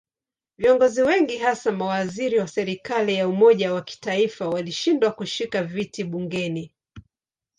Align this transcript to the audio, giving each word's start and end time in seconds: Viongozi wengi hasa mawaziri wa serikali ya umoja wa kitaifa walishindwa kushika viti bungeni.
Viongozi 0.57 1.01
wengi 1.01 1.37
hasa 1.37 1.71
mawaziri 1.71 2.39
wa 2.39 2.47
serikali 2.47 3.13
ya 3.15 3.27
umoja 3.27 3.73
wa 3.73 3.81
kitaifa 3.81 4.49
walishindwa 4.49 5.11
kushika 5.11 5.63
viti 5.63 6.03
bungeni. 6.03 6.75